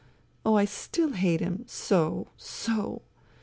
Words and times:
Oh, 0.47 0.55
I 0.55 0.65
still 0.65 1.11
hate 1.13 1.41
him 1.41 1.63
so.,, 1.67 2.25
so. 2.35 3.03